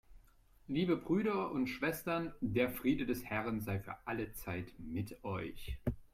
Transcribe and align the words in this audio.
Liebe 0.67 0.97
Brüder 0.97 1.51
und 1.51 1.67
Schwestern, 1.67 2.33
der 2.41 2.71
Friede 2.71 3.05
des 3.05 3.23
Herrn 3.25 3.61
sei 3.61 3.77
für 3.79 3.95
alle 4.05 4.33
Zeit 4.33 4.65
mit 4.79 5.23
euch. 5.23 5.77